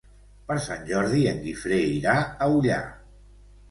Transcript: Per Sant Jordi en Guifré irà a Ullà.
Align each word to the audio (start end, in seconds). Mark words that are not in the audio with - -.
Per 0.47 0.57
Sant 0.67 0.81
Jordi 0.87 1.23
en 1.33 1.39
Guifré 1.45 1.81
irà 2.01 2.19
a 2.49 2.53
Ullà. 2.59 2.85